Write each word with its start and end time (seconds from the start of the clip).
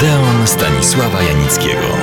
Odeon 0.00 0.46
Stanisława 0.46 1.22
Janickiego. 1.22 1.96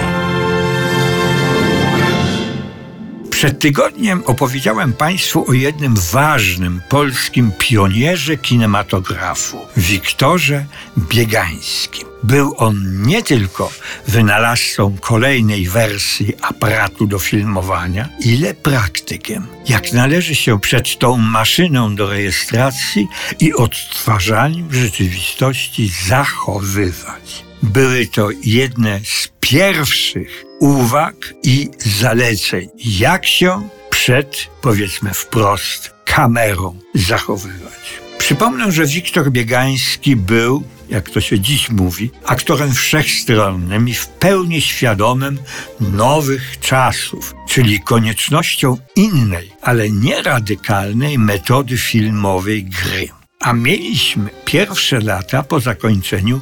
Przed 3.30 3.60
tygodniem 3.60 4.24
opowiedziałem 4.26 4.94
Państwu 4.94 5.50
o 5.50 5.54
jednym 5.54 5.96
ważnym 6.12 6.82
polskim 6.90 7.52
pionierze 7.60 8.38
kinematografu, 8.38 9.58
Wiktorze 9.78 10.66
Biegańskim. 10.98 12.08
Był 12.24 12.54
on 12.58 13.02
nie 13.02 13.24
tylko 13.24 13.72
wynalazcą 14.08 14.98
kolejnej 15.02 15.70
wersji 15.70 16.34
aparatu 16.42 17.08
do 17.08 17.20
filmowania, 17.20 18.10
ile 18.20 18.54
praktykiem. 18.54 19.48
Jak 19.70 19.94
należy 19.94 20.36
się 20.36 20.60
przed 20.60 21.00
tą 21.00 21.18
maszyną 21.18 21.96
do 21.96 22.10
rejestracji 22.10 23.08
i 23.40 23.54
odtwarzaniu 23.54 24.66
rzeczywistości 24.72 25.92
zachowywać. 26.08 27.47
Były 27.64 28.08
to 28.08 28.30
jedne 28.44 29.00
z 29.04 29.30
pierwszych 29.40 30.46
uwag 30.60 31.16
i 31.44 31.70
zaleceń, 31.78 32.70
jak 32.78 33.26
się 33.26 33.70
przed, 33.90 34.48
powiedzmy 34.62 35.14
wprost, 35.14 35.94
kamerą 36.06 36.80
zachowywać. 36.96 38.00
Przypomnę, 38.18 38.72
że 38.72 38.86
Wiktor 38.86 39.32
Biegański 39.32 40.16
był, 40.16 40.64
jak 40.90 41.10
to 41.10 41.22
się 41.22 41.40
dziś 41.40 41.70
mówi, 41.70 42.12
aktorem 42.26 42.74
wszechstronnym 42.74 43.90
i 43.90 43.94
w 43.94 44.08
pełni 44.08 44.62
świadomym 44.62 45.40
nowych 45.80 46.60
czasów, 46.60 47.36
czyli 47.48 47.80
koniecznością 47.80 48.78
innej, 48.96 49.52
ale 49.62 49.90
nie 49.90 50.22
radykalnej 50.22 51.20
metody 51.20 51.78
filmowej 51.78 52.66
gry. 52.66 53.08
A 53.48 53.54
mieliśmy 53.54 54.30
pierwsze 54.46 55.00
lata 55.00 55.44
po 55.44 55.60
zakończeniu 55.60 56.42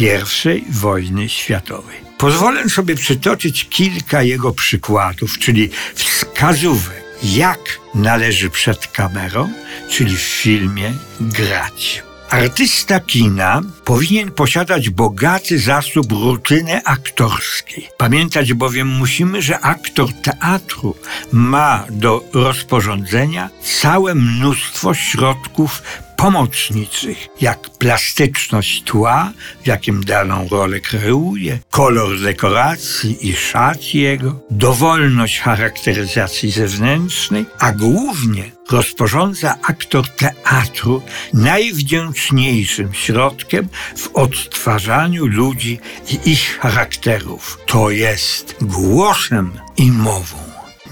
I 0.00 0.72
wojny 0.72 1.28
światowej. 1.28 1.96
Pozwolę 2.18 2.68
sobie 2.68 2.94
przytoczyć 2.94 3.68
kilka 3.68 4.22
jego 4.22 4.52
przykładów, 4.52 5.38
czyli 5.38 5.70
wskazówek, 5.94 7.04
jak 7.22 7.60
należy 7.94 8.50
przed 8.50 8.86
kamerą, 8.86 9.52
czyli 9.90 10.16
w 10.16 10.20
filmie, 10.20 10.92
grać. 11.20 12.02
Artysta 12.30 13.00
kina 13.00 13.62
powinien 13.84 14.30
posiadać 14.30 14.90
bogaty 14.90 15.58
zasób 15.58 16.12
rutyny 16.12 16.84
aktorskiej. 16.84 17.88
Pamiętać 17.96 18.52
bowiem 18.52 18.88
musimy, 18.88 19.42
że 19.42 19.60
aktor 19.60 20.08
teatru 20.12 20.96
ma 21.32 21.84
do 21.90 22.24
rozporządzenia 22.32 23.50
całe 23.80 24.14
mnóstwo 24.14 24.94
środków 24.94 25.82
pomocniczych, 26.24 27.28
jak 27.40 27.70
plastyczność 27.70 28.82
tła, 28.82 29.32
w 29.62 29.66
jakim 29.66 30.04
daną 30.04 30.48
rolę 30.48 30.80
kreuje, 30.80 31.58
kolor 31.70 32.20
dekoracji 32.20 33.28
i 33.28 33.36
szat 33.36 33.94
jego, 33.94 34.40
dowolność 34.50 35.40
charakteryzacji 35.40 36.50
zewnętrznej, 36.50 37.46
a 37.58 37.72
głównie 37.72 38.50
rozporządza 38.70 39.54
aktor 39.62 40.08
teatru 40.08 41.02
najwdzięczniejszym 41.34 42.94
środkiem 42.94 43.68
w 43.96 44.08
odtwarzaniu 44.14 45.26
ludzi 45.26 45.80
i 46.08 46.30
ich 46.30 46.58
charakterów. 46.58 47.58
To 47.66 47.90
jest 47.90 48.56
głosem 48.60 49.52
i 49.76 49.92
mową. 49.92 50.36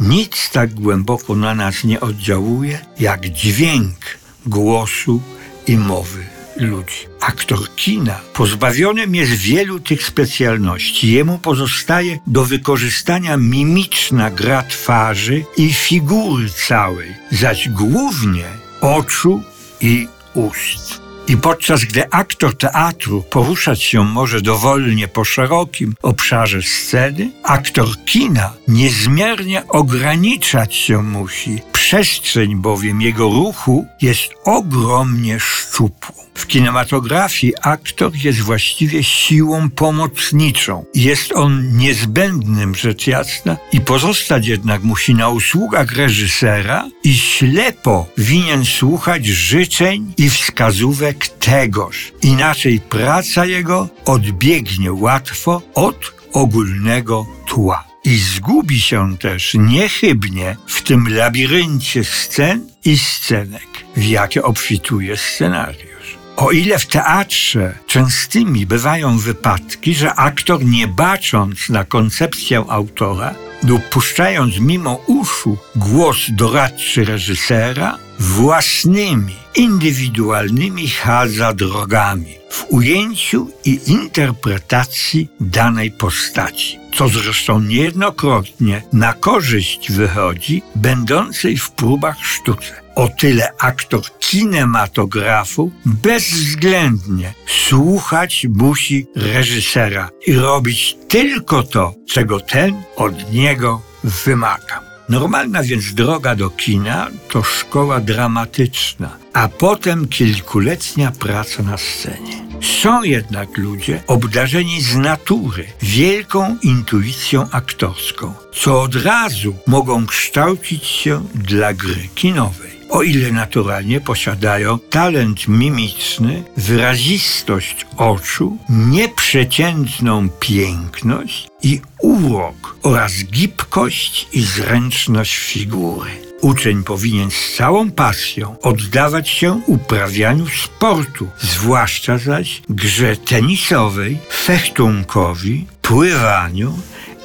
Nic 0.01 0.51
tak 0.51 0.75
głęboko 0.75 1.35
na 1.37 1.55
nas 1.55 1.85
nie 1.85 2.01
oddziałuje 2.01 2.79
jak 2.99 3.29
dźwięk 3.29 4.22
głosu 4.47 5.21
i 5.67 5.77
mowy 5.77 6.27
ludzi. 6.57 7.07
Aktor 7.21 7.75
kina 7.77 8.21
pozbawionym 8.35 9.15
jest 9.15 9.33
wielu 9.33 9.81
tych 9.81 10.07
specjalności. 10.07 11.13
Jemu 11.13 11.39
pozostaje 11.39 12.19
do 12.27 12.45
wykorzystania 12.45 13.37
mimiczna 13.37 14.31
gra 14.31 14.63
twarzy 14.63 15.45
i 15.57 15.73
figury 15.73 16.49
całej, 16.69 17.15
zaś 17.31 17.69
głównie 17.69 18.45
oczu 18.81 19.43
i 19.81 20.09
ust. 20.35 21.02
I 21.29 21.37
podczas 21.37 21.85
gdy 21.85 22.11
aktor 22.11 22.57
teatru 22.57 23.23
poruszać 23.23 23.83
się 23.83 24.05
może 24.05 24.41
dowolnie 24.41 25.09
po 25.09 25.25
szerokim 25.25 25.95
obszarze 26.03 26.63
sceny, 26.63 27.31
aktor 27.43 27.89
kina 28.05 28.53
niezmiernie 28.69 29.69
ograniczać 29.69 30.75
się 30.75 31.03
musi. 31.03 31.59
Przestrzeń 31.73 32.57
bowiem 32.57 33.01
jego 33.01 33.25
ruchu 33.25 33.87
jest 34.01 34.31
ogromnie 34.45 35.41
szczupłą. 35.41 36.23
W 36.35 36.47
kinematografii 36.47 37.53
aktor 37.63 38.17
jest 38.17 38.41
właściwie 38.41 39.05
siłą 39.05 39.71
pomocniczą. 39.71 40.85
Jest 40.95 41.33
on 41.33 41.77
niezbędnym, 41.77 42.75
rzecz 42.75 43.07
jasna, 43.07 43.57
i 43.73 43.81
pozostać 43.81 44.47
jednak 44.47 44.83
musi 44.83 45.15
na 45.15 45.29
usługach 45.29 45.93
reżysera 45.97 46.89
i 47.05 47.15
ślepo 47.15 48.07
winien 48.19 48.65
słuchać 48.65 49.27
życzeń 49.27 50.13
i 50.17 50.31
wskazówek 50.31 51.12
tegoż. 51.19 52.13
Inaczej 52.23 52.81
praca 52.81 53.45
jego 53.47 53.89
odbiegnie 54.05 54.93
łatwo 54.93 55.63
od 55.75 56.13
ogólnego 56.33 57.27
tła 57.47 57.85
i 58.05 58.17
zgubi 58.17 58.81
się 58.81 59.19
też 59.19 59.55
niechybnie 59.59 60.57
w 60.67 60.83
tym 60.83 61.15
labiryncie 61.15 62.05
scen 62.05 62.67
i 62.85 62.99
scenek, 62.99 63.69
w 63.97 64.05
jakie 64.05 64.43
obfituje 64.43 65.17
scenariusz. 65.17 66.19
O 66.37 66.51
ile 66.51 66.79
w 66.79 66.87
teatrze 66.87 67.79
częstymi 67.87 68.67
bywają 68.67 69.19
wypadki, 69.19 69.95
że 69.95 70.15
aktor 70.15 70.65
nie 70.65 70.89
bacząc 70.89 71.69
na 71.69 71.85
koncepcję 71.85 72.65
autora 72.69 73.35
lub 73.65 73.89
puszczając 73.89 74.59
mimo 74.59 74.95
uszu 74.95 75.59
głos 75.77 76.19
doradczy 76.31 77.05
reżysera, 77.05 77.99
własnymi, 78.19 79.37
indywidualnymi 79.55 80.89
chadza 80.89 81.55
drogami 81.55 82.35
w 82.51 82.65
ujęciu 82.69 83.51
i 83.65 83.81
interpretacji 83.87 85.29
danej 85.41 85.91
postaci, 85.91 86.79
co 86.95 87.09
zresztą 87.09 87.61
niejednokrotnie 87.61 88.83
na 88.93 89.13
korzyść 89.13 89.93
wychodzi 89.93 90.63
będącej 90.75 91.57
w 91.57 91.71
próbach 91.71 92.17
sztuce. 92.25 92.82
O 92.95 93.09
tyle 93.09 93.53
aktor 93.59 94.03
kinematografu 94.19 95.71
bezwzględnie 95.85 97.35
słuchać 97.47 98.47
musi 98.51 99.07
reżysera 99.17 100.11
i 100.27 100.33
robić 100.33 100.97
tylko 101.09 101.63
to, 101.63 101.95
czego 102.09 102.41
ten 102.41 102.83
od 102.97 103.33
niego 103.33 103.83
wymaga. 104.05 104.81
Normalna 105.09 105.63
więc 105.63 105.95
droga 105.95 106.35
do 106.35 106.51
kina 106.51 107.09
to 107.29 107.43
szkoła 107.43 108.01
dramatyczna, 108.01 109.17
a 109.33 109.49
potem 109.49 110.09
kilkuletnia 110.09 111.11
praca 111.11 111.63
na 111.63 111.77
scenie. 111.79 112.43
Są 112.83 113.03
jednak 113.03 113.59
ludzie 113.59 114.03
obdarzeni 114.07 114.83
z 114.83 114.97
natury 114.97 115.65
wielką 115.83 116.57
intuicją 116.63 117.47
aktorską, 117.51 118.35
co 118.55 118.83
od 118.83 118.95
razu 118.95 119.55
mogą 119.67 120.07
kształcić 120.07 120.85
się 120.87 121.25
dla 121.35 121.75
gry 121.75 122.09
kinowej 122.15 122.72
o 122.93 123.03
ile 123.03 123.33
naturalnie 123.33 124.01
posiadają 124.01 124.79
talent 124.79 125.49
mimiczny, 125.49 126.43
wyrazistość 126.57 127.87
oczu, 127.97 128.57
nieprzeciętną 128.69 130.29
piękność 130.29 131.49
i 131.63 131.81
urok 132.03 132.77
oraz 132.83 133.13
gibkość 133.25 134.29
i 134.33 134.43
zręczność 134.43 135.37
figury. 135.37 136.11
Uczeń 136.41 136.85
powinien 136.85 137.31
z 137.31 137.57
całą 137.57 137.91
pasją 137.91 138.57
oddawać 138.63 139.29
się 139.29 139.61
uprawianiu 139.67 140.47
sportu, 140.49 141.29
zwłaszcza 141.39 142.19
zaś 142.19 142.63
grze 142.69 143.17
tenisowej, 143.17 144.19
fechtunkowi, 144.31 145.67
pływaniu 145.83 146.79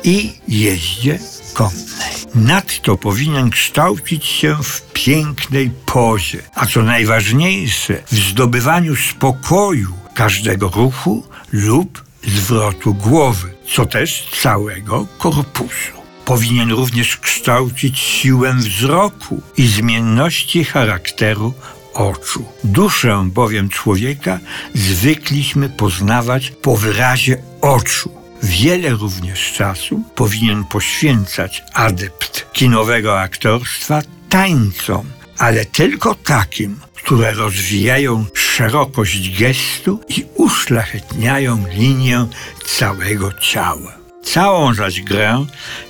i 0.03 0.33
jeździe 0.47 1.19
konnej. 1.53 2.13
Nadto 2.35 2.97
powinien 2.97 3.49
kształcić 3.49 4.25
się 4.25 4.57
w 4.63 4.81
pięknej 4.93 5.71
pozie, 5.85 6.41
a 6.55 6.65
co 6.65 6.83
najważniejsze, 6.83 8.03
w 8.11 8.15
zdobywaniu 8.15 8.95
spokoju 8.95 9.93
każdego 10.13 10.69
ruchu 10.69 11.23
lub 11.51 12.03
zwrotu 12.27 12.93
głowy, 12.93 13.53
co 13.75 13.85
też 13.85 14.27
całego 14.41 15.07
korpusu. 15.17 15.97
Powinien 16.25 16.71
również 16.71 17.17
kształcić 17.17 17.99
siłę 17.99 18.53
wzroku 18.53 19.41
i 19.57 19.67
zmienności 19.67 20.63
charakteru 20.63 21.53
oczu. 21.93 22.45
Duszę 22.63 23.29
bowiem 23.33 23.69
człowieka 23.69 24.39
zwykliśmy 24.73 25.69
poznawać 25.69 26.51
po 26.61 26.77
wyrazie 26.77 27.37
oczu. 27.61 28.16
Wiele 28.43 28.89
również 28.89 29.53
czasu 29.53 30.03
powinien 30.15 30.63
poświęcać 30.65 31.63
adept 31.73 32.53
kinowego 32.53 33.19
aktorstwa 33.19 34.01
tańcom, 34.29 35.05
ale 35.37 35.65
tylko 35.65 36.15
takim, 36.15 36.79
które 36.93 37.31
rozwijają 37.31 38.25
szerokość 38.33 39.39
gestu 39.39 39.99
i 40.09 40.25
uszlachetniają 40.35 41.65
linię 41.67 42.27
całego 42.65 43.33
ciała. 43.33 43.96
Całą 44.33 44.73
zaś 44.73 45.01
grę 45.01 45.45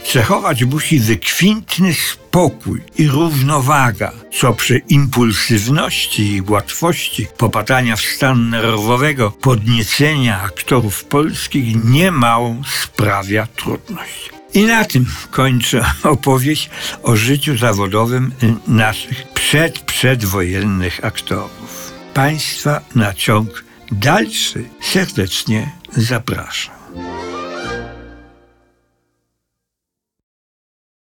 cechować 0.06 0.64
musi 0.64 1.00
wykwintny 1.00 1.94
spokój 1.94 2.82
i 2.98 3.08
równowaga, 3.08 4.12
co 4.40 4.54
przy 4.54 4.78
impulsywności 4.78 6.36
i 6.36 6.42
łatwości 6.42 7.28
popadania 7.38 7.96
w 7.96 8.02
stan 8.02 8.50
nerwowego 8.50 9.32
podniecenia 9.32 10.42
aktorów 10.42 11.04
polskich 11.04 11.84
niemałą 11.84 12.62
sprawia 12.84 13.48
trudność. 13.48 14.30
I 14.54 14.64
na 14.66 14.86
tym 14.86 15.06
kończę 15.32 15.86
opowieść 16.04 16.70
o 17.04 17.16
życiu 17.16 17.58
zawodowym 17.58 18.32
naszych 18.68 19.28
przedprzedwojennych 19.34 21.06
aktorów. 21.06 21.94
Państwa 22.14 22.82
na 22.96 23.14
ciąg 23.14 23.64
dalszy 23.92 24.66
serdecznie 24.82 25.72
zapraszam. 25.92 26.77